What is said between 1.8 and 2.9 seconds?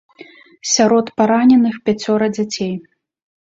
пяцёра дзяцей.